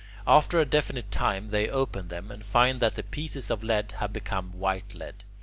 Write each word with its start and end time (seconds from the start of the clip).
After 0.25 0.59
a 0.59 0.65
definite 0.65 1.11
time 1.11 1.51
they 1.51 1.69
open 1.69 2.07
them, 2.07 2.31
and 2.31 2.43
find 2.43 2.79
that 2.79 2.95
the 2.95 3.03
pieces 3.03 3.51
of 3.51 3.63
lead 3.63 3.91
have 3.99 4.11
become 4.11 4.51
white 4.57 4.95
lead. 4.95 5.23